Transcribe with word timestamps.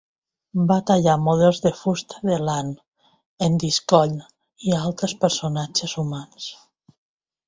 "Va 0.69 0.75
tallar 0.89 1.15
models 1.25 1.59
de 1.65 1.71
fusta 1.79 2.21
de 2.29 2.37
l'Ann, 2.47 2.71
en 3.47 3.59
Driscoll 3.63 4.15
i 4.71 4.75
altres 4.79 5.13
personatges 5.27 5.95
humans." 6.03 6.49